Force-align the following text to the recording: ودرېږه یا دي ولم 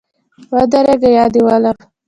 ودرېږه 0.55 1.09
یا 1.17 1.25
دي 1.33 1.41
ولم 1.45 1.77